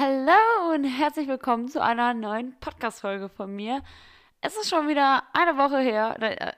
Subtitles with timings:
[0.00, 3.82] Hallo und herzlich willkommen zu einer neuen Podcast-Folge von mir.
[4.40, 6.52] Es ist schon wieder eine Woche her, äh,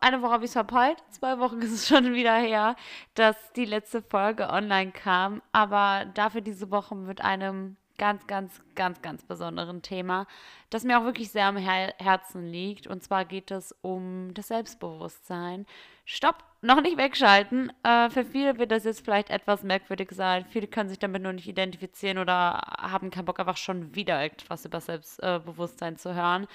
[0.00, 2.76] eine Woche habe ich es verpeilt, zwei Wochen ist es schon wieder her,
[3.14, 9.02] dass die letzte Folge online kam, aber dafür diese Woche mit einem ganz, ganz, ganz,
[9.02, 10.28] ganz besonderen Thema,
[10.70, 12.86] das mir auch wirklich sehr am Her Herzen liegt.
[12.86, 15.66] Und zwar geht es um das Selbstbewusstsein.
[16.04, 17.72] Stopp, noch nicht wegschalten.
[17.82, 20.44] Äh, für viele wird das jetzt vielleicht etwas merkwürdig sein.
[20.44, 24.64] Viele können sich damit nur nicht identifizieren oder haben keinen Bock, einfach schon wieder etwas
[24.64, 26.46] über Selbstbewusstsein zu hören.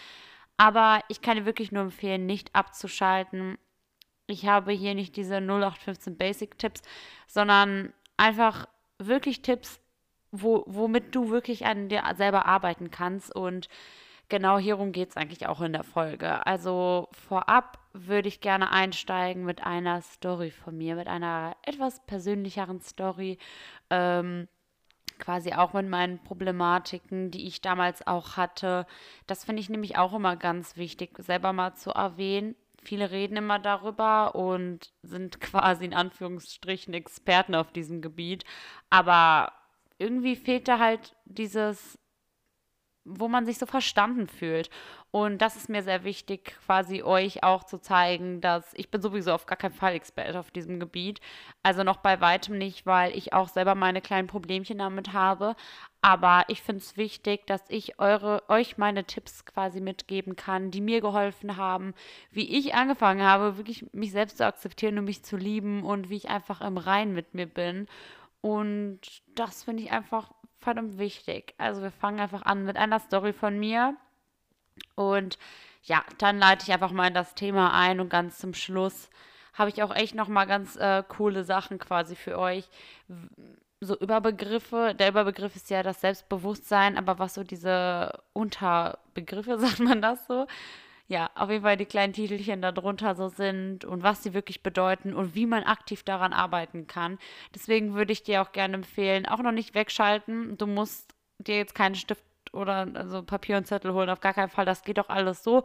[0.57, 3.57] Aber ich kann dir wirklich nur empfehlen, nicht abzuschalten.
[4.27, 6.81] Ich habe hier nicht diese 0815 Basic-Tipps,
[7.27, 8.67] sondern einfach
[8.99, 9.79] wirklich Tipps,
[10.31, 13.35] wo, womit du wirklich an dir selber arbeiten kannst.
[13.35, 13.67] Und
[14.33, 16.43] genau hierum geht es eigentlich auch in der Folge.
[16.47, 22.81] Also vorab würde ich gerne einsteigen mit einer Story von mir, mit einer etwas persönlicheren
[22.81, 23.37] Story.
[23.91, 24.47] Ähm,
[25.19, 28.87] quasi auch mit meinen Problematiken, die ich damals auch hatte.
[29.27, 32.55] Das finde ich nämlich auch immer ganz wichtig, selber mal zu erwähnen.
[32.81, 38.45] Viele reden immer darüber und sind quasi in Anführungsstrichen Experten auf diesem Gebiet.
[38.89, 39.53] Aber
[39.99, 41.99] irgendwie fehlt da halt dieses,
[43.05, 44.69] wo man sich so verstanden fühlt.
[45.11, 49.33] Und das ist mir sehr wichtig, quasi euch auch zu zeigen, dass ich bin sowieso
[49.33, 51.19] auf gar keinen Fall Experte auf diesem Gebiet.
[51.61, 55.55] Also noch bei weitem nicht, weil ich auch selber meine kleinen Problemchen damit habe.
[56.01, 60.81] Aber ich finde es wichtig, dass ich eure, euch meine Tipps quasi mitgeben kann, die
[60.81, 61.93] mir geholfen haben,
[62.31, 66.17] wie ich angefangen habe, wirklich mich selbst zu akzeptieren und mich zu lieben und wie
[66.17, 67.87] ich einfach im Rein mit mir bin.
[68.41, 68.99] Und
[69.35, 70.31] das finde ich einfach
[70.63, 71.53] verdammt wichtig.
[71.57, 73.95] Also wir fangen einfach an mit einer Story von mir.
[74.95, 75.37] Und
[75.83, 79.09] ja, dann leite ich einfach mal in das Thema ein und ganz zum Schluss
[79.53, 82.67] habe ich auch echt nochmal ganz äh, coole Sachen quasi für euch.
[83.79, 84.95] So Überbegriffe.
[84.97, 90.47] Der Überbegriff ist ja das Selbstbewusstsein, aber was so diese Unterbegriffe, sagt man das so?
[91.07, 95.13] Ja, auf jeden Fall die kleinen Titelchen darunter so sind und was sie wirklich bedeuten
[95.13, 97.19] und wie man aktiv daran arbeiten kann.
[97.53, 100.57] Deswegen würde ich dir auch gerne empfehlen, auch noch nicht wegschalten.
[100.57, 102.23] Du musst dir jetzt keinen Stift
[102.53, 104.65] oder also Papier und Zettel holen, auf gar keinen Fall.
[104.65, 105.63] Das geht doch alles so.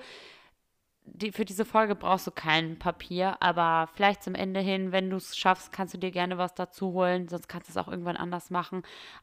[1.05, 5.17] Die, für diese Folge brauchst du kein Papier, aber vielleicht zum Ende hin, wenn du
[5.17, 8.19] es schaffst, kannst du dir gerne was dazu holen, sonst kannst du es auch irgendwann
[8.19, 8.83] anders machen.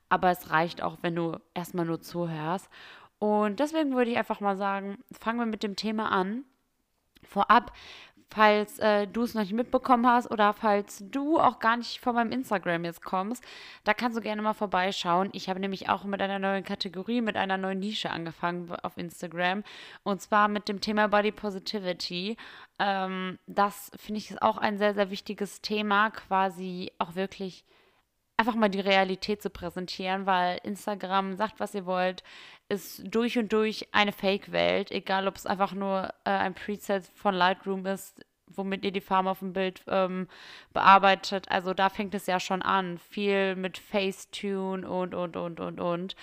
[0.09, 2.69] Aber es reicht auch, wenn du erstmal nur zuhörst.
[3.25, 6.43] Und deswegen würde ich einfach mal sagen, fangen wir mit dem Thema an.
[7.23, 7.71] Vorab,
[8.29, 12.13] falls äh, du es noch nicht mitbekommen hast oder falls du auch gar nicht von
[12.13, 13.43] meinem Instagram jetzt kommst,
[13.83, 15.29] da kannst du gerne mal vorbeischauen.
[15.31, 19.63] Ich habe nämlich auch mit einer neuen Kategorie, mit einer neuen Nische angefangen auf Instagram
[20.03, 22.37] und zwar mit dem Thema Body Positivity.
[22.77, 27.65] Ähm, das finde ich ist auch ein sehr, sehr wichtiges Thema, quasi auch wirklich
[28.37, 32.23] einfach mal die Realität zu präsentieren, weil Instagram sagt, was ihr wollt,
[32.67, 37.33] ist durch und durch eine Fake-Welt, egal ob es einfach nur äh, ein Preset von
[37.33, 40.27] Lightroom ist, womit ihr die Farben auf dem Bild ähm,
[40.73, 41.49] bearbeitet.
[41.49, 42.97] Also da fängt es ja schon an.
[42.97, 46.15] Viel mit Facetune und, und, und, und, und.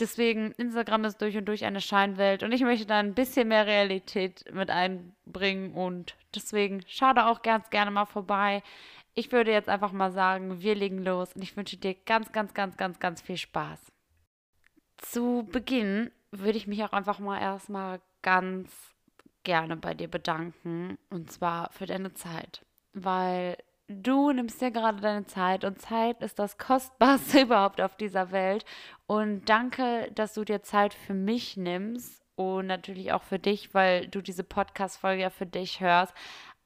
[0.00, 3.66] Deswegen, Instagram ist durch und durch eine Scheinwelt und ich möchte da ein bisschen mehr
[3.66, 8.62] Realität mit einbringen und deswegen schau da auch ganz gerne mal vorbei
[9.14, 12.54] ich würde jetzt einfach mal sagen, wir legen los und ich wünsche dir ganz, ganz,
[12.54, 13.92] ganz, ganz, ganz viel Spaß.
[14.98, 18.70] Zu Beginn würde ich mich auch einfach mal erstmal ganz
[19.42, 23.56] gerne bei dir bedanken und zwar für deine Zeit, weil
[23.88, 28.64] du nimmst dir gerade deine Zeit und Zeit ist das Kostbarste überhaupt auf dieser Welt.
[29.06, 34.08] Und danke, dass du dir Zeit für mich nimmst und natürlich auch für dich, weil
[34.08, 36.14] du diese Podcast-Folge ja für dich hörst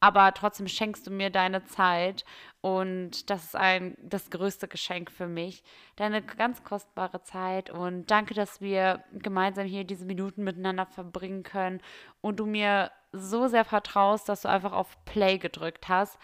[0.01, 2.25] aber trotzdem schenkst du mir deine Zeit
[2.61, 5.63] und das ist ein das größte Geschenk für mich,
[5.97, 11.81] deine ganz kostbare Zeit und danke, dass wir gemeinsam hier diese Minuten miteinander verbringen können
[12.21, 16.19] und du mir so sehr vertraust, dass du einfach auf Play gedrückt hast.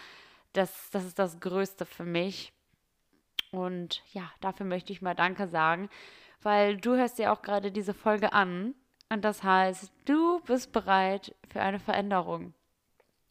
[0.53, 2.53] Das, das ist das Größte für mich.
[3.51, 5.89] Und ja, dafür möchte ich mal Danke sagen,
[6.43, 8.75] weil du hörst dir auch gerade diese Folge an.
[9.11, 12.55] Und das heißt, du bist bereit für eine Veränderung.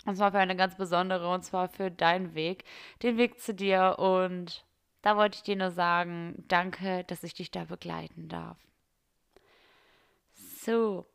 [0.05, 2.63] Und zwar für eine ganz besondere, und zwar für deinen Weg,
[3.03, 3.97] den Weg zu dir.
[3.99, 4.65] Und
[5.01, 8.57] da wollte ich dir nur sagen, danke, dass ich dich da begleiten darf.
[10.33, 11.05] So,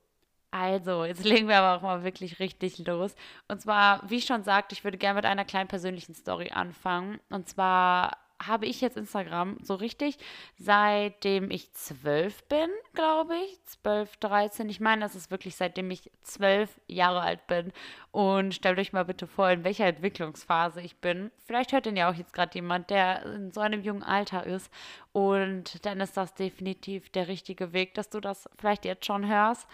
[0.51, 3.15] also, jetzt legen wir aber auch mal wirklich richtig los.
[3.49, 7.21] Und zwar, wie ich schon sagte, ich würde gerne mit einer kleinen persönlichen Story anfangen.
[7.31, 10.19] Und zwar habe ich jetzt Instagram so richtig,
[10.59, 13.65] seitdem ich zwölf bin, glaube ich.
[13.65, 14.69] Zwölf, dreizehn.
[14.69, 17.73] Ich meine, das ist wirklich seitdem ich zwölf Jahre alt bin.
[18.11, 21.31] Und stellt euch mal bitte vor, in welcher Entwicklungsphase ich bin.
[21.47, 24.71] Vielleicht hört den ja auch jetzt gerade jemand, der in so einem jungen Alter ist.
[25.13, 29.67] Und dann ist das definitiv der richtige Weg, dass du das vielleicht jetzt schon hörst.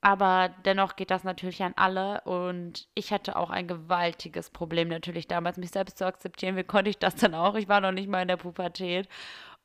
[0.00, 5.26] Aber dennoch geht das natürlich an alle und ich hatte auch ein gewaltiges Problem natürlich
[5.26, 6.56] damals, mich selbst zu akzeptieren.
[6.56, 7.56] Wie konnte ich das denn auch?
[7.56, 9.08] Ich war noch nicht mal in der Pubertät.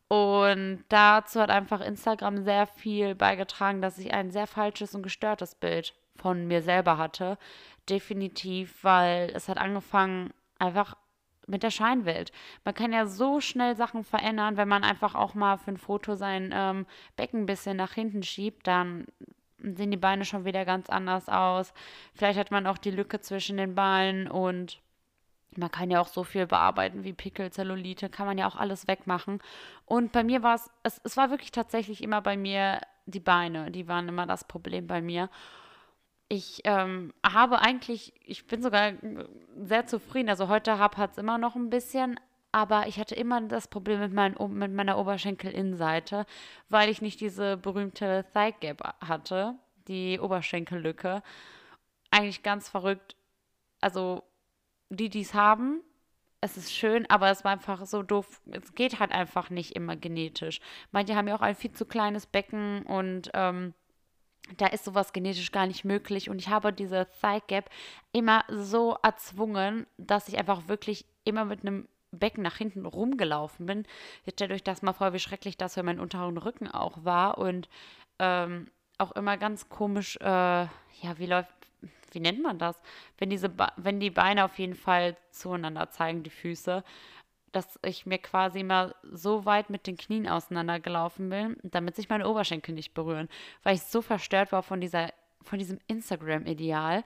[0.07, 5.56] Und dazu hat einfach Instagram sehr viel beigetragen, dass ich ein sehr falsches und gestörtes
[5.56, 7.38] Bild von mir selber hatte.
[7.89, 10.95] Definitiv, weil es hat angefangen einfach
[11.47, 12.31] mit der Scheinwelt.
[12.63, 16.15] Man kann ja so schnell Sachen verändern, wenn man einfach auch mal für ein Foto
[16.15, 16.85] sein ähm,
[17.15, 19.06] Becken ein bisschen nach hinten schiebt, dann
[19.63, 21.74] sehen die Beine schon wieder ganz anders aus.
[22.13, 24.81] Vielleicht hat man auch die Lücke zwischen den Beinen und
[25.57, 28.88] man kann ja auch so viel bearbeiten wie Pickel, Zellulite, kann man ja auch alles
[28.88, 29.39] wegmachen.
[29.86, 33.88] Und bei mir war es, es war wirklich tatsächlich immer bei mir die Beine, die
[33.88, 35.30] waren immer das Problem bei mir.
[36.30, 38.94] Ich ähm, habe eigentlich, ich bin sogar
[39.56, 40.30] sehr zufrieden.
[40.30, 42.19] Also heute habe hat es immer noch ein bisschen,
[42.53, 46.25] aber ich hatte immer das Problem mit, mein, mit meiner Oberschenkelinnenseite,
[46.69, 49.55] weil ich nicht diese berühmte Thigh Gap hatte,
[49.88, 51.23] die Oberschenkellücke.
[52.11, 53.15] Eigentlich ganz verrückt.
[53.81, 54.23] Also
[54.89, 55.81] die, die es haben,
[56.41, 58.41] es ist schön, aber es war einfach so doof.
[58.51, 60.61] Es geht halt einfach nicht immer genetisch.
[60.91, 63.73] Manche haben ja auch ein viel zu kleines Becken und ähm,
[64.57, 66.29] da ist sowas genetisch gar nicht möglich.
[66.29, 67.69] Und ich habe diese Thigh Gap
[68.11, 71.88] immer so erzwungen, dass ich einfach wirklich immer mit einem
[72.19, 73.86] Becken nach hinten rumgelaufen bin.
[74.25, 77.38] Jetzt stellt euch das mal vor, wie schrecklich das für meinen unteren Rücken auch war
[77.38, 77.69] und
[78.19, 78.68] ähm,
[78.98, 81.51] auch immer ganz komisch, äh, ja, wie läuft,
[82.12, 82.80] wie nennt man das?
[83.18, 86.83] Wenn diese, wenn die Beine auf jeden Fall zueinander zeigen, die Füße,
[87.51, 92.27] dass ich mir quasi immer so weit mit den Knien auseinandergelaufen bin, damit sich meine
[92.27, 93.30] Oberschenkel nicht berühren,
[93.62, 95.13] weil ich so verstört war von dieser,
[95.44, 97.04] von diesem Instagram-Ideal,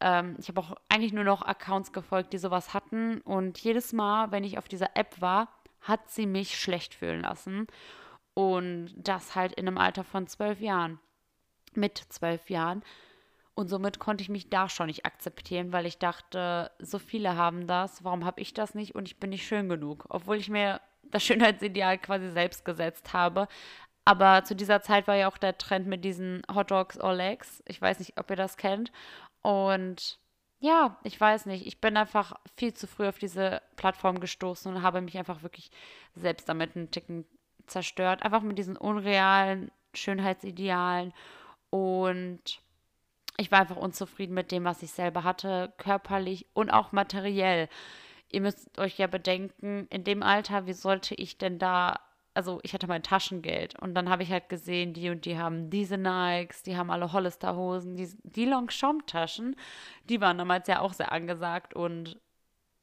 [0.00, 3.20] ähm, ich habe auch eigentlich nur noch Accounts gefolgt, die sowas hatten.
[3.22, 5.48] Und jedes Mal, wenn ich auf dieser App war,
[5.80, 7.66] hat sie mich schlecht fühlen lassen.
[8.34, 11.00] Und das halt in einem Alter von zwölf Jahren.
[11.74, 12.82] Mit zwölf Jahren.
[13.54, 17.66] Und somit konnte ich mich da schon nicht akzeptieren, weil ich dachte, so viele haben
[17.66, 20.06] das, warum habe ich das nicht und ich bin nicht schön genug.
[20.10, 23.48] Obwohl ich mir das Schönheitsideal quasi selbst gesetzt habe.
[24.04, 27.62] Aber zu dieser Zeit war ja auch der Trend mit diesen Hot Dogs or Legs.
[27.66, 28.90] Ich weiß nicht, ob ihr das kennt.
[29.42, 30.18] Und
[30.60, 31.66] ja, ich weiß nicht.
[31.66, 35.70] Ich bin einfach viel zu früh auf diese Plattform gestoßen und habe mich einfach wirklich
[36.14, 37.24] selbst damit einen Ticken
[37.66, 38.22] zerstört.
[38.22, 41.12] Einfach mit diesen unrealen Schönheitsidealen.
[41.70, 42.60] Und
[43.36, 47.68] ich war einfach unzufrieden mit dem, was ich selber hatte, körperlich und auch materiell.
[48.30, 52.00] Ihr müsst euch ja bedenken, in dem Alter, wie sollte ich denn da
[52.38, 55.70] also ich hatte mein Taschengeld und dann habe ich halt gesehen, die und die haben
[55.70, 59.56] diese Nikes, die haben alle Hollister-Hosen, die, die Longchamp-Taschen,
[60.08, 62.16] die waren damals ja auch sehr angesagt und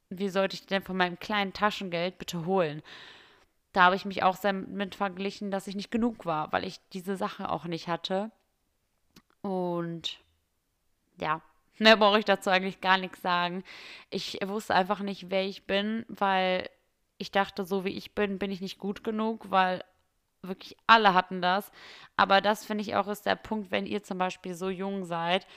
[0.10, 2.84] wie sollte ich denn von meinem kleinen Taschengeld bitte holen?
[3.72, 6.82] Da habe ich mich auch sehr mit verglichen, dass ich nicht genug war, weil ich
[6.92, 8.32] diese Sache auch nicht hatte.
[9.42, 10.20] Und
[11.22, 11.42] ja,
[11.78, 13.64] mehr brauche ich dazu eigentlich gar nichts sagen.
[14.10, 16.70] Ich wusste einfach nicht, wer ich bin, weil
[17.18, 19.84] ich dachte, so wie ich bin, bin ich nicht gut genug, weil
[20.42, 21.72] wirklich alle hatten das.
[22.18, 25.48] Aber das finde ich auch ist der Punkt, wenn ihr zum Beispiel so jung seid,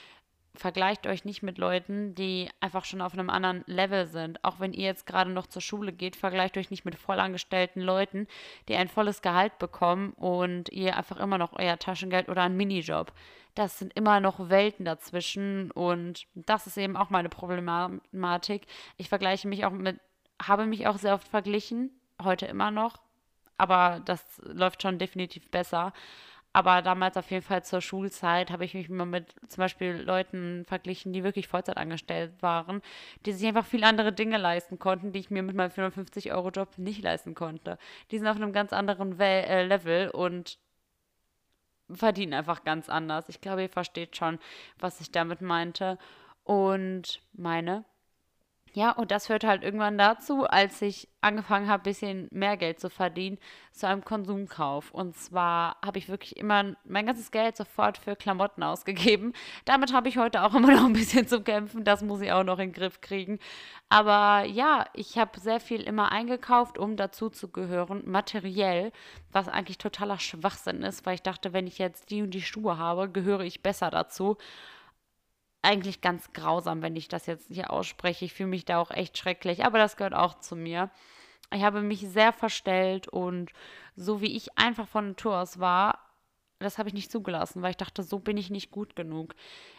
[0.54, 4.42] vergleicht euch nicht mit Leuten, die einfach schon auf einem anderen Level sind.
[4.44, 8.26] Auch wenn ihr jetzt gerade noch zur Schule geht, vergleicht euch nicht mit vollangestellten Leuten,
[8.68, 13.12] die ein volles Gehalt bekommen und ihr einfach immer noch euer Taschengeld oder einen Minijob.
[13.54, 18.66] Das sind immer noch Welten dazwischen und das ist eben auch meine Problematik.
[18.96, 20.00] Ich vergleiche mich auch mit
[20.42, 21.90] habe mich auch sehr oft verglichen,
[22.22, 23.00] heute immer noch,
[23.56, 25.92] aber das läuft schon definitiv besser.
[26.54, 30.64] Aber damals auf jeden Fall zur Schulzeit habe ich mich immer mit zum Beispiel Leuten
[30.66, 32.80] verglichen, die wirklich Vollzeit angestellt waren,
[33.26, 37.02] die sich einfach viel andere Dinge leisten konnten, die ich mir mit meinem 450-Euro-Job nicht
[37.02, 37.78] leisten konnte.
[38.10, 40.58] Die sind auf einem ganz anderen Wel äh, Level und
[41.90, 43.28] verdienen einfach ganz anders.
[43.28, 44.38] Ich glaube, ihr versteht schon,
[44.78, 45.98] was ich damit meinte.
[46.44, 47.84] Und meine
[48.78, 52.78] ja, und das führt halt irgendwann dazu, als ich angefangen habe, ein bisschen mehr Geld
[52.78, 53.36] zu verdienen,
[53.72, 54.92] zu einem Konsumkauf.
[54.92, 59.32] Und zwar habe ich wirklich immer mein ganzes Geld sofort für Klamotten ausgegeben.
[59.64, 61.82] Damit habe ich heute auch immer noch ein bisschen zu kämpfen.
[61.82, 63.40] Das muss ich auch noch in den Griff kriegen.
[63.88, 68.92] Aber ja, ich habe sehr viel immer eingekauft, um dazu zu gehören, materiell,
[69.32, 72.78] was eigentlich totaler Schwachsinn ist, weil ich dachte, wenn ich jetzt die und die Schuhe
[72.78, 74.36] habe, gehöre ich besser dazu
[75.62, 78.24] eigentlich ganz grausam, wenn ich das jetzt hier ausspreche.
[78.24, 80.90] Ich fühle mich da auch echt schrecklich, aber das gehört auch zu mir.
[81.52, 83.52] Ich habe mich sehr verstellt und
[83.96, 85.98] so wie ich einfach von Natur aus war,
[86.58, 89.34] das habe ich nicht zugelassen, weil ich dachte, so bin ich nicht gut genug.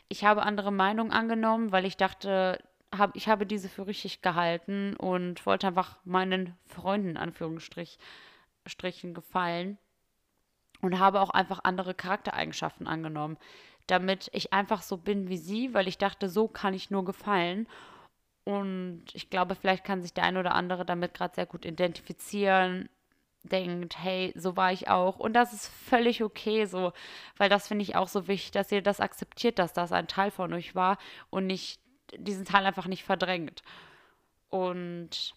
[0.08, 2.64] Ich habe andere Meinungen angenommen, weil ich dachte,
[2.98, 8.00] hab, ich habe diese für richtig gehalten und wollte einfach meinen Freunden, Anführungsstrichen,
[9.14, 9.78] gefallen
[10.82, 13.38] und habe auch einfach andere Charaktereigenschaften angenommen,
[13.92, 17.68] damit ich einfach so bin wie sie, weil ich dachte, so kann ich nur gefallen.
[18.44, 22.90] Und ich glaube, vielleicht kann sich der ein oder andere damit gerade sehr gut identifizieren,
[23.44, 25.18] denkt, hey, so war ich auch.
[25.18, 26.94] Und das ist völlig okay so,
[27.38, 30.32] weil das finde ich auch so wichtig, dass ihr das akzeptiert, dass das ein Teil
[30.32, 30.98] von euch war
[31.30, 31.80] und nicht
[32.18, 33.64] diesen Teil einfach nicht verdrängt.
[34.50, 35.36] Und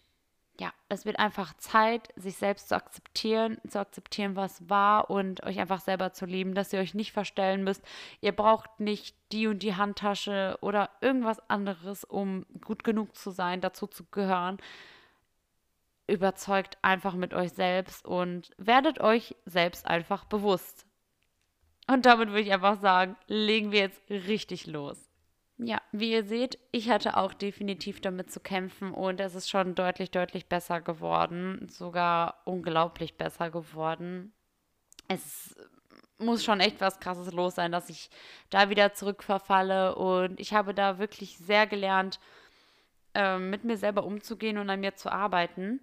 [0.59, 5.59] ja, es wird einfach Zeit, sich selbst zu akzeptieren, zu akzeptieren, was war und euch
[5.59, 7.83] einfach selber zu lieben, dass ihr euch nicht verstellen müsst.
[8.21, 13.61] Ihr braucht nicht die und die Handtasche oder irgendwas anderes, um gut genug zu sein,
[13.61, 14.57] dazu zu gehören.
[16.05, 20.85] Überzeugt einfach mit euch selbst und werdet euch selbst einfach bewusst.
[21.87, 25.12] Und damit würde ich einfach sagen, legen wir jetzt richtig los.
[25.57, 29.75] Ja, wie ihr seht, ich hatte auch definitiv damit zu kämpfen und es ist schon
[29.75, 31.67] deutlich, deutlich besser geworden.
[31.69, 34.33] Sogar unglaublich besser geworden.
[35.07, 35.55] Es
[36.17, 38.09] muss schon echt was Krasses los sein, dass ich
[38.49, 42.19] da wieder zurückverfalle und ich habe da wirklich sehr gelernt,
[43.13, 45.79] äh, mit mir selber umzugehen und an mir zu arbeiten.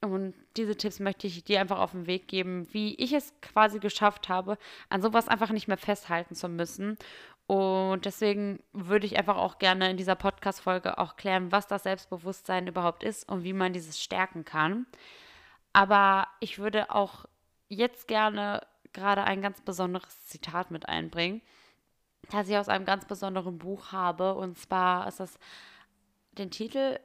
[0.00, 3.80] Und diese Tipps möchte ich dir einfach auf den Weg geben, wie ich es quasi
[3.80, 4.56] geschafft habe,
[4.88, 6.96] an sowas einfach nicht mehr festhalten zu müssen
[7.48, 12.66] und deswegen würde ich einfach auch gerne in dieser Podcast-Folge auch klären, was das Selbstbewusstsein
[12.66, 14.86] überhaupt ist und wie man dieses stärken kann.
[15.72, 17.24] Aber ich würde auch
[17.68, 21.40] jetzt gerne gerade ein ganz besonderes Zitat mit einbringen,
[22.30, 24.34] das ich aus einem ganz besonderen Buch habe.
[24.34, 25.38] Und zwar ist das
[26.32, 27.00] den Titel,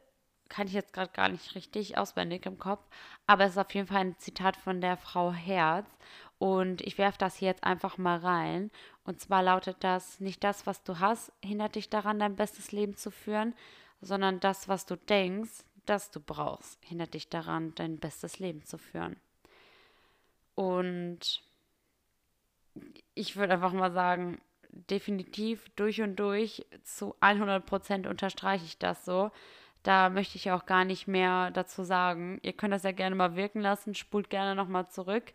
[0.50, 2.85] kann ich jetzt gerade gar nicht richtig auswendig im Kopf,
[3.27, 5.89] aber es ist auf jeden Fall ein Zitat von der Frau Herz.
[6.38, 8.69] Und ich werfe das hier jetzt einfach mal rein.
[9.05, 12.95] Und zwar lautet das, nicht das, was du hast, hindert dich daran, dein bestes Leben
[12.95, 13.53] zu führen,
[14.01, 18.77] sondern das, was du denkst, das du brauchst, hindert dich daran, dein bestes Leben zu
[18.77, 19.17] führen.
[20.55, 21.43] Und
[23.13, 29.05] ich würde einfach mal sagen, definitiv durch und durch zu 100 Prozent unterstreiche ich das
[29.05, 29.31] so.
[29.83, 32.39] Da möchte ich auch gar nicht mehr dazu sagen.
[32.41, 35.33] Ihr könnt das ja gerne mal wirken lassen, spult gerne nochmal zurück.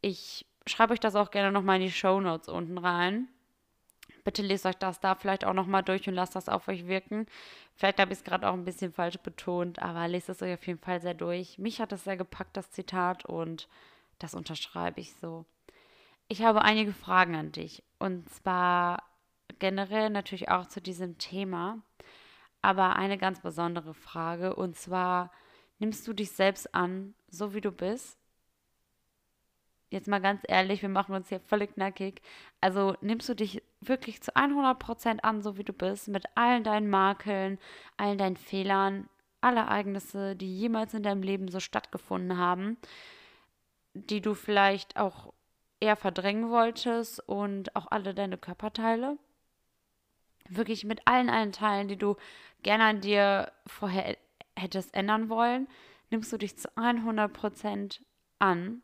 [0.00, 3.28] Ich schreibe euch das auch gerne nochmal in die Show Notes unten rein.
[4.24, 7.26] Bitte lest euch das da vielleicht auch nochmal durch und lasst das auf euch wirken.
[7.74, 10.66] Vielleicht habe ich es gerade auch ein bisschen falsch betont, aber lest es euch auf
[10.66, 11.58] jeden Fall sehr durch.
[11.58, 13.68] Mich hat es sehr gepackt, das Zitat, und
[14.18, 15.46] das unterschreibe ich so.
[16.28, 17.82] Ich habe einige Fragen an dich.
[17.98, 19.02] Und zwar
[19.58, 21.82] generell natürlich auch zu diesem Thema.
[22.62, 24.54] Aber eine ganz besondere Frage.
[24.54, 25.32] Und zwar,
[25.78, 28.19] nimmst du dich selbst an, so wie du bist?
[29.90, 32.22] Jetzt mal ganz ehrlich, wir machen uns hier völlig nackig.
[32.60, 36.88] Also nimmst du dich wirklich zu 100% an, so wie du bist, mit allen deinen
[36.88, 37.58] Makeln,
[37.96, 39.08] allen deinen Fehlern,
[39.40, 42.78] alle Ereignisse, die jemals in deinem Leben so stattgefunden haben,
[43.94, 45.32] die du vielleicht auch
[45.80, 49.18] eher verdrängen wolltest und auch alle deine Körperteile.
[50.48, 52.16] Wirklich mit allen, allen Teilen, die du
[52.62, 54.16] gerne an dir vorher
[54.56, 55.68] hättest ändern wollen,
[56.10, 58.00] nimmst du dich zu 100%
[58.38, 58.82] an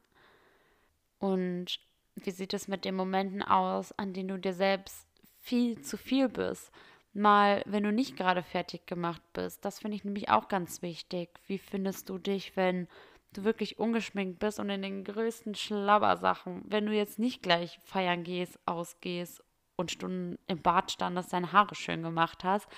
[1.18, 1.80] und
[2.14, 5.06] wie sieht es mit den Momenten aus, an denen du dir selbst
[5.40, 6.72] viel zu viel bist?
[7.12, 9.64] Mal, wenn du nicht gerade fertig gemacht bist.
[9.64, 11.30] Das finde ich nämlich auch ganz wichtig.
[11.46, 12.88] Wie findest du dich, wenn
[13.32, 18.22] du wirklich ungeschminkt bist und in den größten Schlabbersachen, wenn du jetzt nicht gleich feiern
[18.22, 19.42] gehst, ausgehst
[19.76, 22.68] und Stunden im Bad standest, deine Haare schön gemacht hast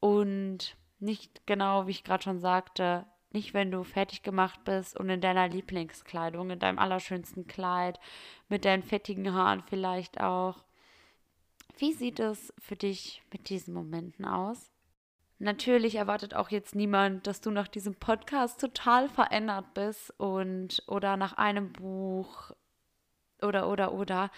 [0.00, 5.08] und nicht genau, wie ich gerade schon sagte, nicht, wenn du fertig gemacht bist und
[5.10, 8.00] in deiner Lieblingskleidung, in deinem allerschönsten Kleid,
[8.48, 10.64] mit deinen fettigen Haaren vielleicht auch.
[11.76, 14.70] Wie sieht es für dich mit diesen Momenten aus?
[15.38, 21.16] Natürlich erwartet auch jetzt niemand, dass du nach diesem Podcast total verändert bist und oder
[21.16, 22.50] nach einem Buch
[23.40, 24.30] oder oder oder.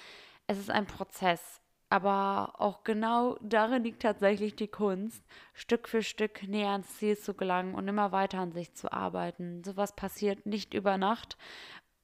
[0.47, 1.60] Es ist ein Prozess.
[1.91, 7.35] Aber auch genau darin liegt tatsächlich die Kunst, Stück für Stück näher ans Ziel zu
[7.35, 9.65] gelangen und immer weiter an sich zu arbeiten.
[9.65, 11.37] Sowas passiert nicht über Nacht.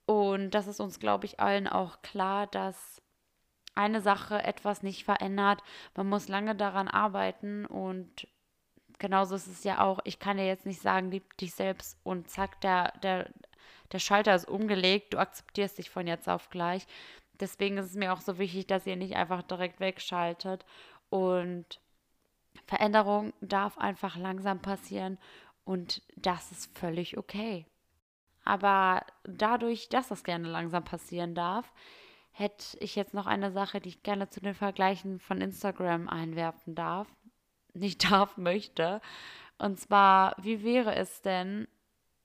[0.05, 3.01] Und das ist uns, glaube ich, allen auch klar, dass
[3.77, 5.63] eine Sache etwas nicht verändert.
[5.95, 8.27] Man muss lange daran arbeiten und
[8.99, 12.29] genauso ist es ja auch, ich kann dir jetzt nicht sagen, lieb dich selbst und
[12.29, 13.31] zack, der, der,
[13.93, 16.87] der Schalter ist umgelegt, du akzeptierst dich von jetzt auf gleich
[17.41, 20.65] deswegen ist es mir auch so wichtig, dass ihr nicht einfach direkt wegschaltet.
[21.11, 21.81] Und
[22.67, 25.19] Veränderung darf einfach langsam passieren
[25.65, 27.67] und das ist völlig okay.
[28.45, 31.73] Aber dadurch, dass das gerne langsam passieren darf,
[32.31, 36.75] hätte ich jetzt noch eine Sache, die ich gerne zu den Vergleichen von Instagram einwerfen
[36.75, 37.09] darf.
[37.75, 39.01] Nicht darf, möchte.
[39.59, 41.67] Und zwar, wie wäre es denn,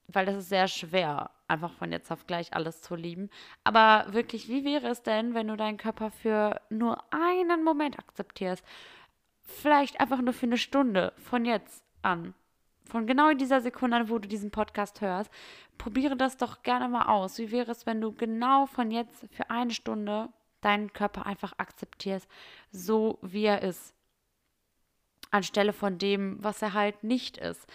[0.06, 3.30] weil das ist sehr schwer, einfach von jetzt auf gleich alles zu lieben.
[3.62, 8.64] Aber wirklich, wie wäre es denn, wenn du deinen Körper für nur einen Moment akzeptierst?
[9.42, 12.34] Vielleicht einfach nur für eine Stunde von jetzt an.
[12.84, 15.30] Von genau in dieser Sekunde an, wo du diesen Podcast hörst.
[15.78, 17.38] Probiere das doch gerne mal aus.
[17.38, 20.28] Wie wäre es, wenn du genau von jetzt für eine Stunde
[20.60, 22.28] deinen Körper einfach akzeptierst,
[22.70, 23.94] so wie er ist?
[25.30, 27.66] Anstelle von dem, was er halt nicht ist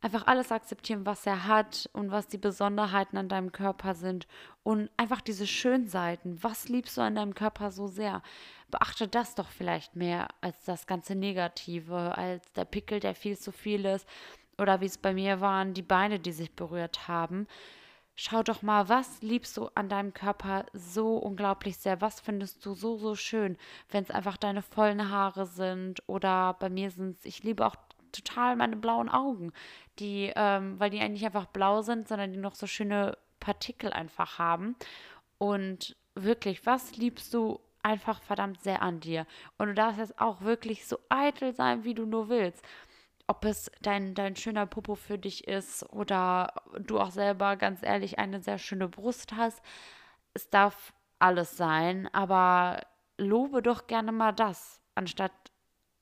[0.00, 4.26] einfach alles akzeptieren, was er hat und was die Besonderheiten an deinem Körper sind
[4.62, 6.42] und einfach diese schönen Seiten.
[6.42, 8.22] Was liebst du an deinem Körper so sehr?
[8.70, 13.52] Beachte das doch vielleicht mehr als das ganze Negative, als der Pickel, der viel zu
[13.52, 14.06] viel ist
[14.58, 17.46] oder wie es bei mir waren, die Beine, die sich berührt haben.
[18.18, 22.00] Schau doch mal, was liebst du an deinem Körper so unglaublich sehr?
[22.00, 23.58] Was findest du so, so schön,
[23.90, 27.76] wenn es einfach deine vollen Haare sind oder bei mir sind es, ich liebe auch
[28.12, 29.52] total meine blauen Augen,
[29.98, 34.38] die, ähm, weil die eigentlich einfach blau sind, sondern die noch so schöne Partikel einfach
[34.38, 34.76] haben.
[35.38, 39.26] Und wirklich, was liebst du einfach verdammt sehr an dir?
[39.58, 42.64] Und du darfst jetzt auch wirklich so eitel sein, wie du nur willst.
[43.28, 48.18] Ob es dein, dein schöner Popo für dich ist oder du auch selber ganz ehrlich
[48.18, 49.60] eine sehr schöne Brust hast.
[50.32, 52.80] Es darf alles sein, aber
[53.18, 55.32] lobe doch gerne mal das, anstatt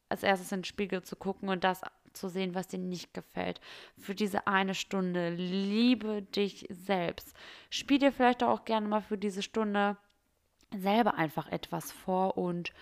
[0.08, 1.82] als erstes in den Spiegel zu gucken und das
[2.12, 3.61] zu sehen, was dir nicht gefällt.
[3.99, 7.34] Für diese eine Stunde liebe dich selbst.
[7.70, 9.96] Spiel dir vielleicht auch gerne mal für diese Stunde
[10.76, 12.73] selber einfach etwas vor und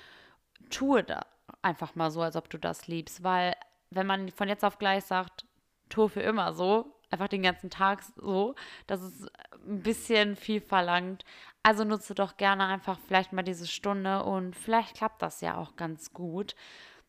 [0.70, 1.26] tue da
[1.62, 3.54] einfach mal so, als ob du das liebst, weil
[3.90, 5.44] wenn man von jetzt auf gleich sagt,
[5.88, 8.54] tue für immer so, einfach den ganzen Tag so,
[8.86, 9.30] das ist
[9.66, 11.24] ein bisschen viel verlangt.
[11.62, 15.76] Also nutze doch gerne einfach vielleicht mal diese Stunde und vielleicht klappt das ja auch
[15.76, 16.54] ganz gut.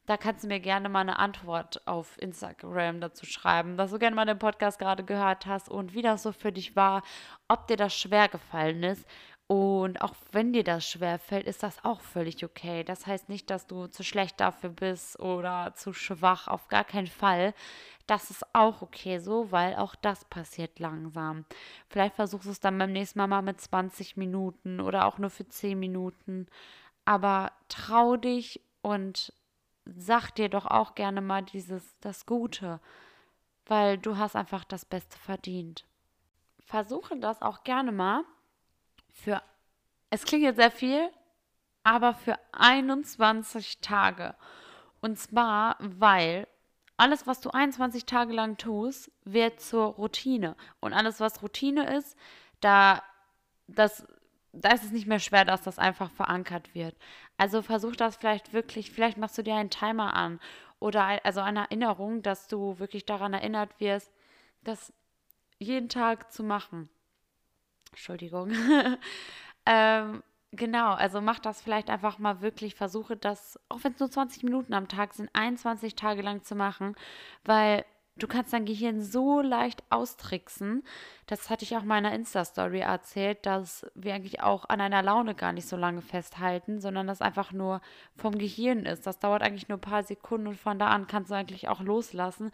[0.05, 4.15] Da kannst du mir gerne mal eine Antwort auf Instagram dazu schreiben, dass du gerne
[4.15, 7.03] mal den Podcast gerade gehört hast und wie das so für dich war,
[7.47, 9.07] ob dir das schwer gefallen ist.
[9.47, 12.83] Und auch wenn dir das schwer fällt, ist das auch völlig okay.
[12.83, 17.07] Das heißt nicht, dass du zu schlecht dafür bist oder zu schwach, auf gar keinen
[17.07, 17.53] Fall.
[18.07, 21.45] Das ist auch okay so, weil auch das passiert langsam.
[21.87, 25.29] Vielleicht versuchst du es dann beim nächsten Mal mal mit 20 Minuten oder auch nur
[25.29, 26.47] für 10 Minuten.
[27.05, 29.33] Aber trau dich und
[29.85, 32.79] sag dir doch auch gerne mal dieses, das Gute,
[33.65, 35.85] weil du hast einfach das Beste verdient.
[36.59, 38.23] Versuche das auch gerne mal
[39.11, 39.41] für,
[40.09, 41.09] es klingt jetzt sehr viel,
[41.83, 44.35] aber für 21 Tage.
[45.01, 46.47] Und zwar, weil
[46.97, 50.55] alles, was du 21 Tage lang tust, wird zur Routine.
[50.79, 52.17] Und alles, was Routine ist,
[52.61, 53.03] da
[53.67, 54.07] das
[54.53, 56.95] da ist es nicht mehr schwer, dass das einfach verankert wird.
[57.37, 60.39] Also versuch das vielleicht wirklich, vielleicht machst du dir einen Timer an
[60.79, 64.11] oder also eine Erinnerung, dass du wirklich daran erinnert wirst,
[64.63, 64.93] das
[65.57, 66.89] jeden Tag zu machen.
[67.91, 68.51] Entschuldigung.
[69.65, 74.11] ähm, genau, also mach das vielleicht einfach mal wirklich, versuche das, auch wenn es nur
[74.11, 76.95] 20 Minuten am Tag sind, 21 Tage lang zu machen,
[77.43, 77.85] weil
[78.19, 80.83] Du kannst dein Gehirn so leicht austricksen.
[81.25, 85.51] Das hatte ich auch meiner Insta-Story erzählt, dass wir eigentlich auch an einer Laune gar
[85.51, 87.81] nicht so lange festhalten, sondern das einfach nur
[88.15, 89.07] vom Gehirn ist.
[89.07, 91.81] Das dauert eigentlich nur ein paar Sekunden und von da an kannst du eigentlich auch
[91.81, 92.51] loslassen.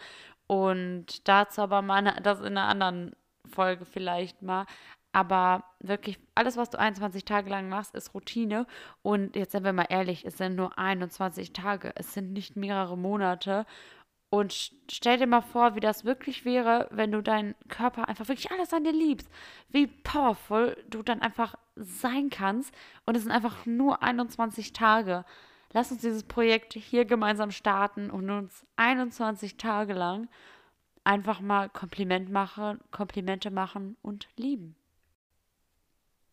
[0.48, 3.14] Und dazu aber mal das in einer anderen
[3.46, 4.66] Folge vielleicht mal.
[5.12, 8.68] Aber wirklich, alles, was du 21 Tage lang machst, ist Routine.
[9.02, 11.92] Und jetzt sind wir mal ehrlich, es sind nur 21 Tage.
[11.96, 13.66] Es sind nicht mehrere Monate.
[14.32, 18.52] Und stell dir mal vor, wie das wirklich wäre, wenn du deinen Körper einfach wirklich
[18.52, 19.28] alles an dir liebst.
[19.70, 22.74] Wie powerful du dann einfach sein kannst.
[23.06, 25.26] Und es sind einfach nur 21 Tage.
[25.72, 30.28] Lass uns dieses Projekt hier gemeinsam starten und uns 21 Tage lang
[31.04, 34.76] einfach mal Kompliment machen, Komplimente machen und lieben.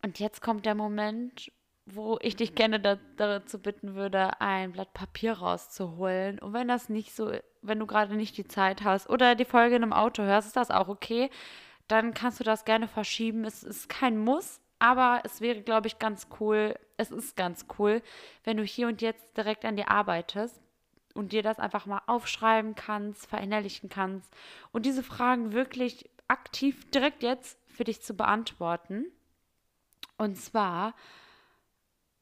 [0.03, 1.51] Und jetzt kommt der Moment,
[1.89, 6.39] wo ich dich gerne da, dazu bitten würde, ein Blatt Papier rauszuholen.
[6.39, 9.77] Und wenn das nicht so, wenn du gerade nicht die Zeit hast oder die Folge
[9.77, 11.29] in einem Auto hörst, ist das auch okay.
[11.87, 13.45] Dann kannst du das gerne verschieben.
[13.45, 16.75] Es ist kein Muss, aber es wäre, glaube ich, ganz cool.
[16.97, 18.01] Es ist ganz cool,
[18.43, 20.59] wenn du hier und jetzt direkt an dir arbeitest
[21.13, 24.31] und dir das einfach mal aufschreiben kannst, verinnerlichen kannst
[24.73, 29.05] und diese Fragen wirklich aktiv direkt jetzt für dich zu beantworten.
[30.17, 30.93] Und zwar,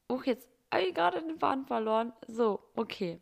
[0.08, 2.12] Oh, jetzt habe ich gerade den Faden verloren.
[2.26, 3.20] So, okay.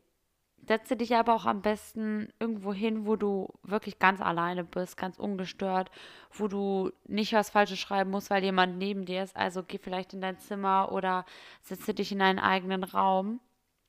[0.66, 5.18] Setze dich aber auch am besten irgendwo hin, wo du wirklich ganz alleine bist, ganz
[5.18, 5.90] ungestört,
[6.32, 9.36] wo du nicht was Falsches schreiben musst, weil jemand neben dir ist.
[9.36, 11.26] Also geh vielleicht in dein Zimmer oder
[11.60, 13.40] setze dich in einen eigenen Raum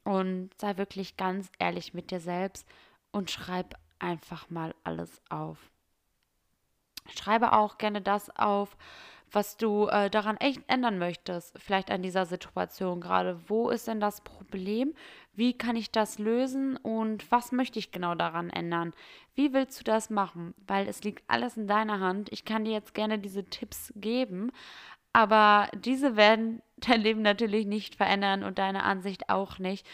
[0.04, 2.68] und sei wirklich ganz ehrlich mit dir selbst
[3.12, 5.72] und schreib einfach mal alles auf.
[7.10, 8.76] Schreibe auch gerne das auf,
[9.36, 13.40] was du äh, daran echt ändern möchtest, vielleicht an dieser Situation gerade.
[13.48, 14.94] Wo ist denn das Problem?
[15.34, 18.94] Wie kann ich das lösen und was möchte ich genau daran ändern?
[19.36, 20.54] Wie willst du das machen?
[20.66, 22.32] Weil es liegt alles in deiner Hand.
[22.32, 24.52] Ich kann dir jetzt gerne diese Tipps geben,
[25.12, 29.86] aber diese werden dein Leben natürlich nicht verändern und deine Ansicht auch nicht,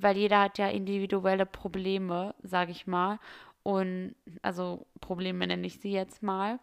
[0.00, 3.18] weil jeder hat ja individuelle Probleme, sage ich mal.
[3.62, 6.58] Und also Probleme nenne ich sie jetzt mal.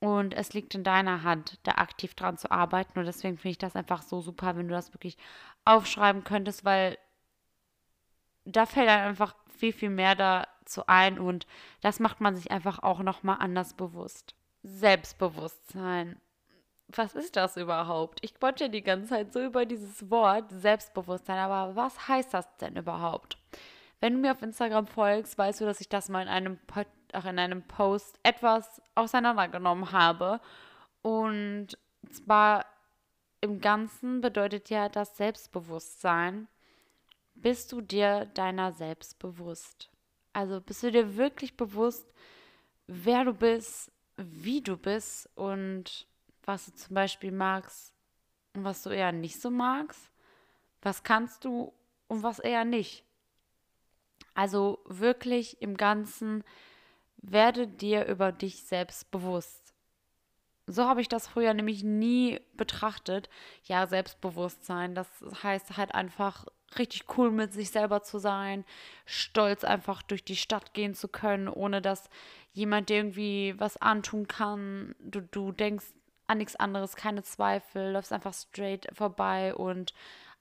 [0.00, 2.98] Und es liegt in deiner Hand, da aktiv dran zu arbeiten.
[2.98, 5.16] Und deswegen finde ich das einfach so super, wenn du das wirklich
[5.64, 6.98] aufschreiben könntest, weil
[8.44, 11.18] da fällt dann einfach viel, viel mehr dazu ein.
[11.18, 11.46] Und
[11.80, 14.34] das macht man sich einfach auch nochmal anders bewusst.
[14.62, 16.20] Selbstbewusstsein.
[16.88, 18.20] Was ist das überhaupt?
[18.22, 22.56] Ich wollte ja die ganze Zeit so über dieses Wort Selbstbewusstsein, aber was heißt das
[22.58, 23.38] denn überhaupt?
[24.00, 26.86] Wenn du mir auf Instagram folgst, weißt du, dass ich das mal in einem Pod
[27.14, 30.40] auch in einem Post etwas auseinandergenommen habe.
[31.02, 31.78] Und
[32.10, 32.66] zwar
[33.40, 36.48] im Ganzen bedeutet ja das Selbstbewusstsein,
[37.34, 39.90] bist du dir deiner selbst bewusst?
[40.32, 42.12] Also bist du dir wirklich bewusst,
[42.86, 46.06] wer du bist, wie du bist und
[46.44, 47.92] was du zum Beispiel magst
[48.54, 50.10] und was du eher nicht so magst?
[50.82, 51.72] Was kannst du
[52.08, 53.04] und was eher nicht?
[54.34, 56.44] Also wirklich im Ganzen
[57.18, 59.74] werde dir über dich selbst bewusst.
[60.68, 63.28] So habe ich das früher nämlich nie betrachtet.
[63.64, 65.08] Ja, Selbstbewusstsein, das
[65.42, 68.64] heißt halt einfach richtig cool mit sich selber zu sein,
[69.04, 72.10] stolz einfach durch die Stadt gehen zu können, ohne dass
[72.52, 74.96] jemand dir irgendwie was antun kann.
[74.98, 75.86] Du, du denkst
[76.26, 79.94] an nichts anderes, keine Zweifel, läufst einfach straight vorbei und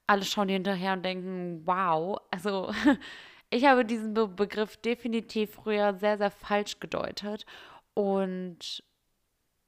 [0.07, 2.73] alle schauen dir hinterher und denken, wow, also
[3.49, 7.45] ich habe diesen Be Begriff definitiv früher sehr, sehr falsch gedeutet.
[7.93, 8.83] Und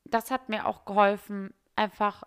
[0.06, 2.24] das hat mir auch geholfen, einfach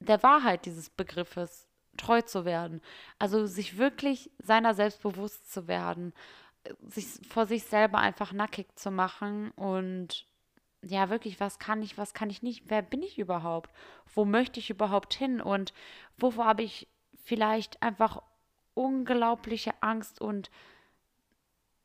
[0.00, 2.80] der Wahrheit dieses Begriffes treu zu werden.
[3.18, 6.12] Also sich wirklich seiner selbst bewusst zu werden,
[6.88, 10.26] sich vor sich selber einfach nackig zu machen und
[10.84, 13.70] ja, wirklich, was kann ich, was kann ich nicht, wer bin ich überhaupt,
[14.14, 15.72] wo möchte ich überhaupt hin und
[16.18, 16.88] wovor habe ich
[17.24, 18.22] vielleicht einfach
[18.74, 20.50] unglaubliche Angst und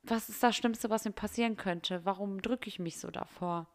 [0.04, 2.06] was ist das Schlimmste, was mir passieren könnte?
[2.06, 3.68] Warum drücke ich mich so davor?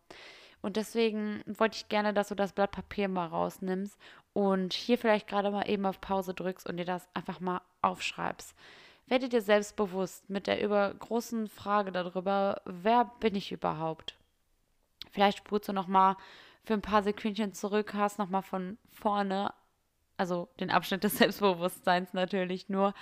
[0.63, 3.99] Und deswegen wollte ich gerne, dass du das Blatt Papier mal rausnimmst
[4.33, 8.55] und hier vielleicht gerade mal eben auf Pause drückst und dir das einfach mal aufschreibst.
[9.09, 14.17] Werde dir selbst bewusst mit der über großen Frage darüber, wer bin ich überhaupt?
[15.11, 16.17] Vielleicht spurst du noch mal
[16.65, 19.53] für ein paar Sekündchen zurück, hast noch mal von vorne
[20.17, 22.95] also den Abschnitt des Selbstbewusstseins natürlich nur.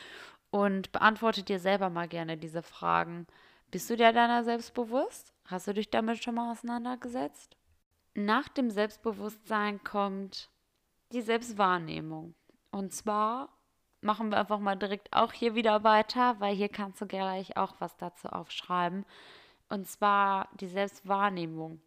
[0.50, 3.26] Und beantworte dir selber mal gerne diese Fragen.
[3.70, 4.72] Bist du dir deiner selbst?
[5.44, 7.56] Hast du dich damit schon mal auseinandergesetzt?
[8.14, 10.50] Nach dem Selbstbewusstsein kommt
[11.12, 12.34] die Selbstwahrnehmung.
[12.72, 13.50] Und zwar
[14.00, 17.74] machen wir einfach mal direkt auch hier wieder weiter, weil hier kannst du gleich auch
[17.78, 19.04] was dazu aufschreiben.
[19.68, 21.80] Und zwar die Selbstwahrnehmung.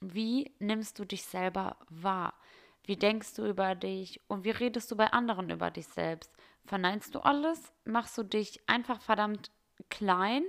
[0.00, 2.34] Wie nimmst du dich selber wahr?
[2.84, 6.32] Wie denkst du über dich und wie redest du bei anderen über dich selbst?
[6.64, 7.72] Verneinst du alles?
[7.84, 9.50] Machst du dich einfach verdammt
[9.88, 10.44] klein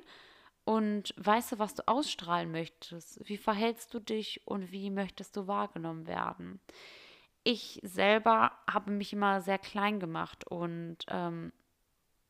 [0.65, 3.27] und weißt du, was du ausstrahlen möchtest?
[3.27, 6.59] Wie verhältst du dich und wie möchtest du wahrgenommen werden?
[7.43, 11.51] Ich selber habe mich immer sehr klein gemacht und ähm,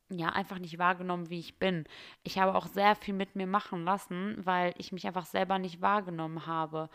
[0.09, 1.85] ja, einfach nicht wahrgenommen, wie ich bin.
[2.23, 5.81] Ich habe auch sehr viel mit mir machen lassen, weil ich mich einfach selber nicht
[5.81, 6.89] wahrgenommen habe.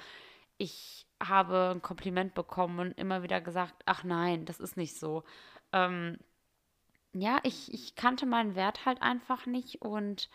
[0.59, 5.25] Ich habe ein Kompliment bekommen und immer wieder gesagt, ach nein, das ist nicht so.
[5.73, 6.19] Ähm,
[7.13, 10.29] ja, ich, ich kannte meinen Wert halt einfach nicht und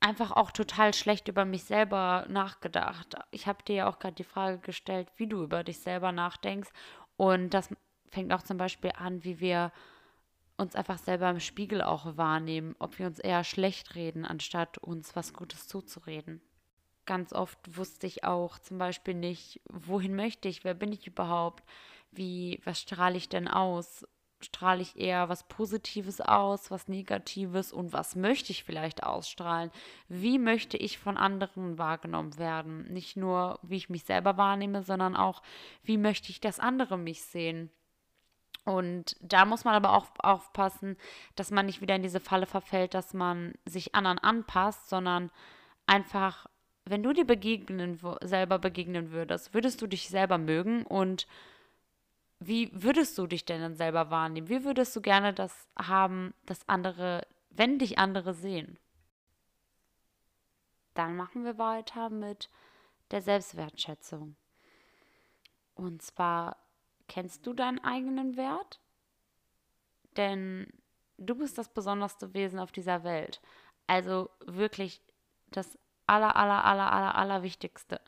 [0.00, 3.16] einfach auch total schlecht über mich selber nachgedacht.
[3.30, 6.70] Ich habe dir ja auch gerade die Frage gestellt, wie du über dich selber nachdenkst.
[7.16, 7.70] Und das
[8.10, 9.72] fängt auch zum Beispiel an, wie wir
[10.58, 15.16] uns einfach selber im Spiegel auch wahrnehmen, ob wir uns eher schlecht reden, anstatt uns
[15.16, 16.40] was Gutes zuzureden
[17.06, 21.64] ganz oft wusste ich auch zum Beispiel nicht, wohin möchte ich, wer bin ich überhaupt,
[22.10, 24.06] wie, was strahle ich denn aus?
[24.40, 29.70] Strahle ich eher was Positives aus, was Negatives und was möchte ich vielleicht ausstrahlen?
[30.08, 32.92] Wie möchte ich von anderen wahrgenommen werden?
[32.92, 35.42] Nicht nur, wie ich mich selber wahrnehme, sondern auch,
[35.82, 37.70] wie möchte ich, dass andere mich sehen?
[38.66, 40.96] Und da muss man aber auch aufpassen,
[41.36, 45.30] dass man nicht wieder in diese Falle verfällt, dass man sich anderen anpasst, sondern
[45.86, 46.46] einfach,
[46.88, 51.26] wenn du dir begegnen, selber begegnen würdest, würdest du dich selber mögen und
[52.38, 54.48] wie würdest du dich denn dann selber wahrnehmen?
[54.48, 58.78] Wie würdest du gerne das haben, dass andere, wenn dich andere sehen?
[60.94, 62.50] Dann machen wir weiter mit
[63.10, 64.36] der Selbstwertschätzung.
[65.74, 66.56] Und zwar,
[67.08, 68.80] kennst du deinen eigenen Wert?
[70.16, 70.72] Denn
[71.18, 73.40] du bist das besonderste Wesen auf dieser Welt.
[73.86, 75.02] Also wirklich
[75.48, 78.00] das aller, aller, aller, aller, aller Wichtigste.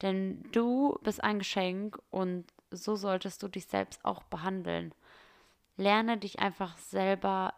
[0.00, 4.94] Denn du bist ein Geschenk und so solltest du dich selbst auch behandeln.
[5.76, 7.54] Lerne dich einfach selber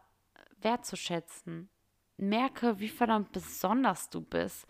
[0.61, 1.69] wertzuschätzen.
[2.17, 4.67] Merke, wie verdammt besonders du bist.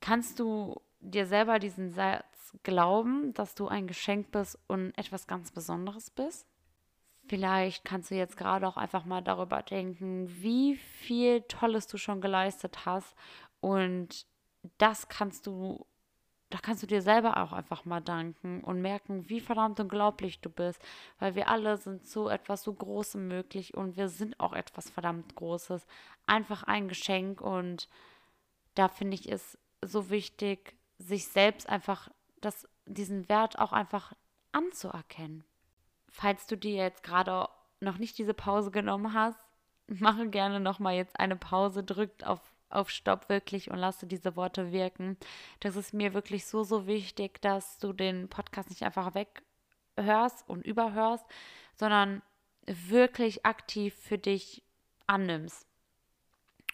[0.00, 5.52] Kannst du dir selber diesen Satz glauben, dass du ein Geschenk bist und etwas ganz
[5.52, 6.46] Besonderes bist?
[7.28, 12.20] Vielleicht kannst du jetzt gerade auch einfach mal darüber denken, wie viel Tolles du schon
[12.20, 13.16] geleistet hast
[13.60, 14.26] und
[14.78, 15.86] das kannst du
[16.50, 20.48] da kannst du dir selber auch einfach mal danken und merken, wie verdammt unglaublich du
[20.48, 20.80] bist,
[21.18, 25.34] weil wir alle sind so etwas so Großem möglich und wir sind auch etwas verdammt
[25.34, 25.86] Großes.
[26.26, 27.88] Einfach ein Geschenk und
[28.74, 34.12] da finde ich es so wichtig, sich selbst einfach das, diesen Wert auch einfach
[34.52, 35.44] anzuerkennen.
[36.08, 37.48] Falls du dir jetzt gerade
[37.80, 39.38] noch nicht diese Pause genommen hast,
[39.88, 44.36] mache gerne noch mal jetzt eine Pause, drückt auf auf Stopp wirklich und lasse diese
[44.36, 45.16] Worte wirken.
[45.60, 50.66] Das ist mir wirklich so, so wichtig, dass du den Podcast nicht einfach weghörst und
[50.66, 51.24] überhörst,
[51.74, 52.22] sondern
[52.66, 54.62] wirklich aktiv für dich
[55.06, 55.66] annimmst.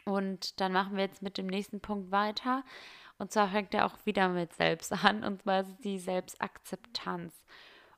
[0.05, 2.65] Und dann machen wir jetzt mit dem nächsten Punkt weiter.
[3.19, 7.45] Und zwar fängt er auch wieder mit Selbst an, und zwar ist die Selbstakzeptanz.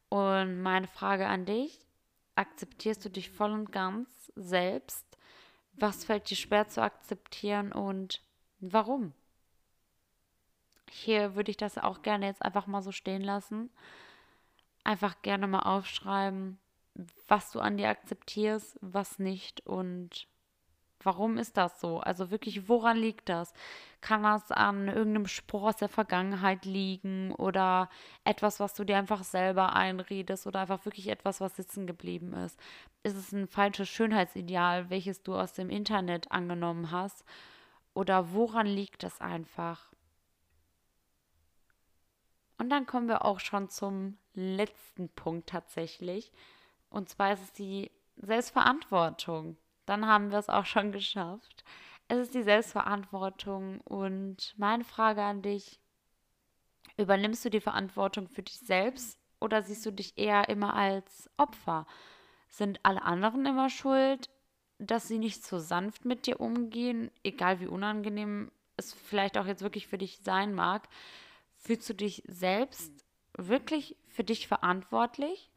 [0.09, 1.81] Und meine Frage an dich,
[2.35, 5.14] akzeptierst du dich voll und ganz selbst?
[5.77, 8.23] Was fällt dir schwer zu akzeptieren und
[8.61, 9.13] warum?
[10.91, 13.71] Hier würde ich das auch gerne jetzt einfach mal so stehen lassen.
[14.85, 16.59] Einfach gerne mal aufschreiben,
[17.27, 20.29] was du an dir akzeptierst, was nicht und
[21.03, 22.01] Warum ist das so?
[22.01, 23.53] Also wirklich, woran liegt das?
[24.01, 27.91] Kann das an irgendeinem Spruch aus der Vergangenheit liegen oder
[28.25, 32.59] etwas, was du dir einfach selber einredest oder einfach wirklich etwas, was sitzen geblieben ist?
[33.03, 37.25] Ist es ein falsches Schönheitsideal, welches du aus dem Internet angenommen hast?
[37.93, 39.93] Oder woran liegt das einfach?
[42.57, 46.33] Und dann kommen wir auch schon zum letzten Punkt tatsächlich.
[46.89, 51.65] Und zwar ist es die Selbstverantwortung dann haben wir es auch schon geschafft.
[52.09, 55.81] Es ist die Selbstverantwortung und meine Frage an dich,
[56.97, 61.87] übernimmst du die Verantwortung für dich selbst oder siehst du dich eher immer als Opfer?
[62.49, 64.31] Sind alle anderen immer schuld,
[64.79, 69.63] dass sie nicht so sanft mit dir umgehen, egal wie unangenehm es vielleicht auch jetzt
[69.63, 70.89] wirklich für dich sein mag?
[71.57, 72.93] Fühlst du dich selbst
[73.37, 75.51] wirklich für dich verantwortlich?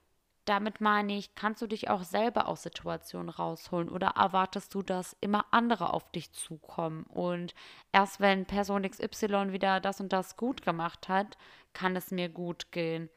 [0.48, 5.18] Damit meine ich, kannst du dich auch selber aus Situationen rausholen oder erwartest du, dass
[5.20, 7.54] immer andere auf dich zukommen und
[7.92, 11.38] erst wenn Person XY wieder das und das gut gemacht hat,
[11.74, 13.10] kann es mir gut gehen.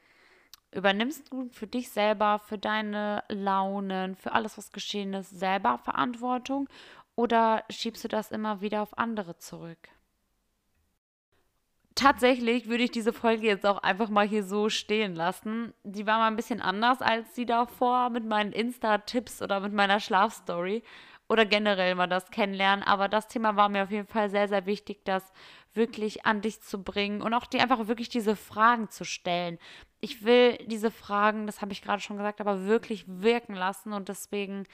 [0.73, 6.67] Übernimmst du für dich selber, für deine Launen, für alles, was geschehen ist, selber Verantwortung
[7.15, 9.87] oder schiebst du das immer wieder auf andere zurück?
[11.95, 15.73] Tatsächlich würde ich diese Folge jetzt auch einfach mal hier so stehen lassen.
[15.83, 19.99] Die war mal ein bisschen anders als die davor mit meinen Insta-Tipps oder mit meiner
[19.99, 20.83] Schlafstory
[21.27, 22.83] oder generell mal das kennenlernen.
[22.83, 25.31] Aber das Thema war mir auf jeden Fall sehr, sehr wichtig, das
[25.73, 29.57] wirklich an dich zu bringen und auch dir einfach wirklich diese Fragen zu stellen.
[30.01, 34.09] Ich will diese Fragen, das habe ich gerade schon gesagt, aber wirklich wirken lassen und
[34.09, 34.65] deswegen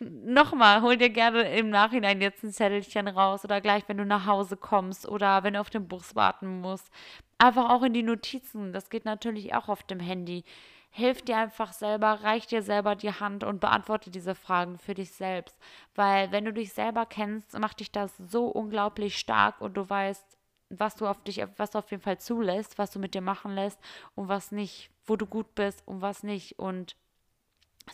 [0.00, 4.26] nochmal, hol dir gerne im Nachhinein jetzt ein Zettelchen raus oder gleich, wenn du nach
[4.26, 6.90] Hause kommst oder wenn du auf den Bus warten musst.
[7.38, 8.72] Einfach auch in die Notizen.
[8.72, 10.44] Das geht natürlich auch auf dem Handy.
[10.90, 15.12] Hilf dir einfach selber, reich dir selber die Hand und beantworte diese Fragen für dich
[15.12, 15.56] selbst.
[15.94, 20.36] Weil wenn du dich selber kennst, macht dich das so unglaublich stark und du weißt,
[20.70, 23.54] was du auf dich, was du auf jeden Fall zulässt, was du mit dir machen
[23.54, 23.78] lässt
[24.14, 26.58] und was nicht, wo du gut bist und was nicht.
[26.58, 26.96] Und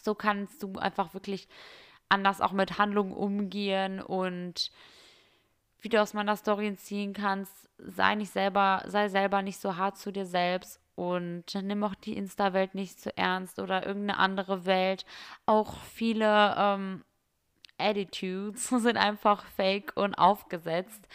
[0.02, 1.48] so kannst du einfach wirklich
[2.08, 4.70] anders auch mit Handlungen umgehen und
[5.80, 9.98] wie du aus meiner Story ziehen kannst, sei nicht selber, sei selber nicht so hart
[9.98, 15.04] zu dir selbst und nimm auch die Insta-Welt nicht zu ernst oder irgendeine andere Welt.
[15.44, 17.04] Auch viele ähm,
[17.78, 21.06] Attitudes sind einfach fake und aufgesetzt.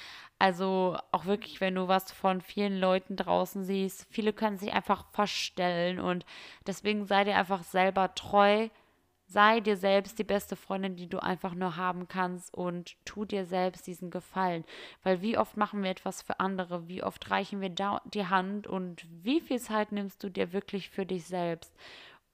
[0.41, 5.05] Also auch wirklich, wenn du was von vielen Leuten draußen siehst, viele können sich einfach
[5.11, 6.25] verstellen und
[6.65, 8.69] deswegen sei dir einfach selber treu.
[9.27, 13.45] Sei dir selbst die beste Freundin, die du einfach nur haben kannst und tu dir
[13.45, 14.65] selbst diesen Gefallen.
[15.03, 16.87] Weil wie oft machen wir etwas für andere?
[16.87, 21.05] Wie oft reichen wir die Hand und wie viel Zeit nimmst du dir wirklich für
[21.05, 21.71] dich selbst,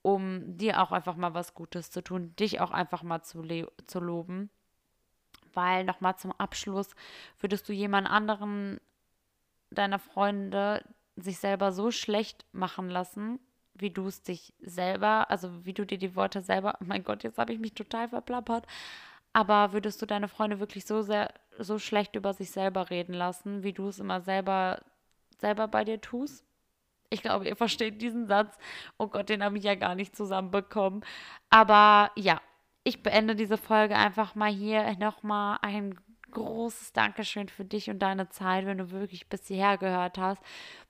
[0.02, 3.44] um dir auch einfach mal was Gutes zu tun, dich auch einfach mal zu,
[3.86, 4.50] zu loben?
[5.58, 6.96] Weil nochmal zum Abschluss
[7.40, 8.80] würdest du jemand anderen
[9.72, 10.86] deiner Freunde
[11.18, 13.40] sich selber so schlecht machen lassen,
[13.74, 17.40] wie du es dich selber, also wie du dir die Worte selber, mein Gott, jetzt
[17.40, 18.66] habe ich mich total verplappert,
[19.34, 23.64] aber würdest du deine Freunde wirklich so sehr, so schlecht über sich selber reden lassen,
[23.64, 24.82] wie du es immer selber,
[25.40, 26.46] selber bei dir tust?
[27.10, 28.58] Ich glaube, ihr versteht diesen Satz.
[28.98, 31.06] Oh Gott, den habe ich ja gar nicht zusammenbekommen.
[31.50, 32.42] Aber ja,
[32.88, 34.96] ich beende diese Folge einfach mal hier.
[34.98, 36.00] Nochmal ein
[36.32, 40.42] großes Dankeschön für dich und deine Zeit, wenn du wirklich bis hierher gehört hast.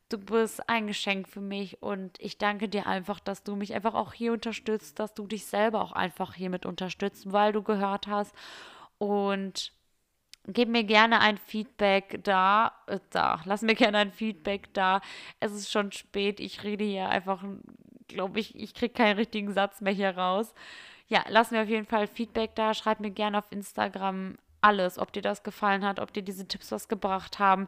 [0.07, 3.95] Du bist ein Geschenk für mich und ich danke dir einfach, dass du mich einfach
[3.95, 8.33] auch hier unterstützt, dass du dich selber auch einfach hiermit unterstützt, weil du gehört hast.
[8.99, 9.73] Und
[10.45, 12.73] gib mir gerne ein Feedback da.
[12.85, 15.01] Äh, da, lass mir gerne ein Feedback da.
[15.39, 16.39] Es ist schon spät.
[16.39, 17.43] Ich rede hier einfach,
[18.07, 20.53] glaube ich, ich kriege keinen richtigen Satz mehr hier raus
[21.07, 22.73] ja, lass mir auf jeden Fall Feedback da.
[22.73, 26.71] Schreib mir gerne auf Instagram alles, ob dir das gefallen hat, ob dir diese Tipps
[26.71, 27.67] was gebracht haben,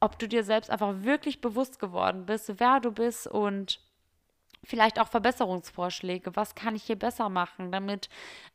[0.00, 3.80] ob du dir selbst einfach wirklich bewusst geworden bist, wer du bist und
[4.64, 6.36] vielleicht auch Verbesserungsvorschläge.
[6.36, 8.08] Was kann ich hier besser machen, damit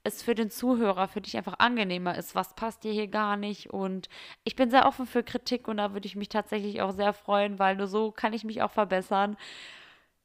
[0.03, 2.35] es für den Zuhörer, für dich einfach angenehmer ist?
[2.35, 3.71] Was passt dir hier gar nicht?
[3.71, 4.09] Und
[4.43, 7.59] ich bin sehr offen für Kritik und da würde ich mich tatsächlich auch sehr freuen,
[7.59, 9.37] weil nur so kann ich mich auch verbessern.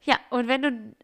[0.02, 0.96] Ja, und wenn du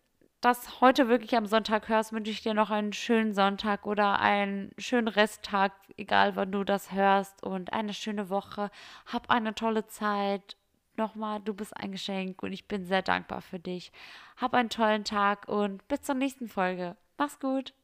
[0.46, 4.70] das heute wirklich am Sonntag hörst, wünsche ich dir noch einen schönen Sonntag oder einen
[4.78, 8.70] schönen Resttag, egal wann du das hörst und eine schöne Woche.
[9.06, 10.56] Hab eine tolle Zeit.
[10.96, 13.90] Nochmal, du bist ein Geschenk und ich bin sehr dankbar für dich.
[14.36, 16.96] Hab einen tollen Tag und bis zur nächsten Folge.
[17.18, 17.74] Mach's gut.